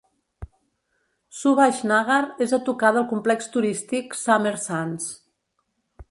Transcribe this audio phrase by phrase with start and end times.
[1.39, 5.07] Subhash Nagar és a tocar del complex turístic Summer Sands.